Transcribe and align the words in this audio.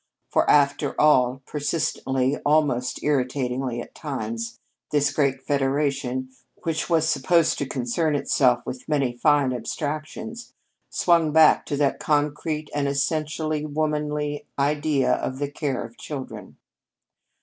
For, 0.31 0.49
after 0.49 0.99
all, 0.99 1.43
persistently 1.45 2.37
almost 2.37 3.03
irritatingly, 3.03 3.79
at 3.81 3.93
times 3.93 4.59
this 4.89 5.13
great 5.13 5.43
federation, 5.43 6.29
which 6.63 6.89
was 6.89 7.07
supposed 7.07 7.59
to 7.59 7.67
concern 7.67 8.15
itself 8.15 8.65
with 8.65 8.89
many 8.89 9.15
fine 9.15 9.53
abstractions, 9.53 10.55
swung 10.89 11.31
back 11.31 11.67
to 11.67 11.77
that 11.77 11.99
concrete 11.99 12.71
and 12.73 12.87
essentially 12.87 13.63
womanly 13.63 14.47
idea 14.57 15.13
of 15.13 15.37
the 15.37 15.51
care 15.51 15.85
of 15.85 15.97
children. 15.99 16.57